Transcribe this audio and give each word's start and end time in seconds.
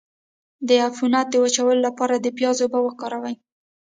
د 0.67 0.69
عفونت 0.85 1.25
د 1.29 1.35
وچولو 1.43 1.79
لپاره 1.87 2.15
د 2.19 2.27
پیاز 2.37 2.57
اوبه 2.63 2.79
وکاروئ 2.83 3.35